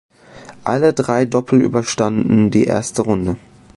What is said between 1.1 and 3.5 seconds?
Doppel überstanden die erste Runde.